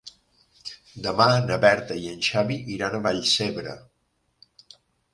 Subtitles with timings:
[1.07, 3.81] Demà na Berta i en Xavi iran a Vallcebre.